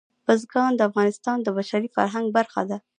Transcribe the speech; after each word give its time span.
بزګان 0.25 0.71
د 0.75 0.81
افغانستان 0.89 1.37
د 1.41 1.47
بشري 1.57 1.89
فرهنګ 1.95 2.25
برخه 2.37 2.61
ده. 2.69 2.77